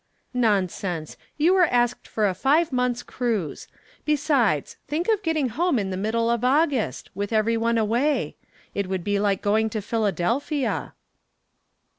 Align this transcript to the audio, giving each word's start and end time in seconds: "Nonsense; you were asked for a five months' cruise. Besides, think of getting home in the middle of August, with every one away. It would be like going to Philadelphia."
"Nonsense; 0.33 1.15
you 1.37 1.53
were 1.53 1.67
asked 1.67 2.07
for 2.07 2.27
a 2.27 2.33
five 2.33 2.71
months' 2.73 3.03
cruise. 3.03 3.67
Besides, 4.03 4.77
think 4.87 5.07
of 5.07 5.21
getting 5.21 5.49
home 5.49 5.77
in 5.77 5.91
the 5.91 5.95
middle 5.95 6.27
of 6.27 6.43
August, 6.43 7.11
with 7.13 7.31
every 7.31 7.55
one 7.55 7.77
away. 7.77 8.35
It 8.73 8.87
would 8.87 9.03
be 9.03 9.19
like 9.19 9.43
going 9.43 9.69
to 9.69 9.79
Philadelphia." 9.79 10.95